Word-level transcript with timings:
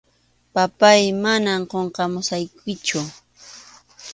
Papáy, 0.53 1.03
manam 1.23 1.61
qunqamusaykichu. 1.71 2.99